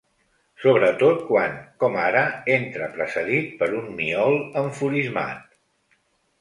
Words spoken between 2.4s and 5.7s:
entra precedit per un miol enfurismat.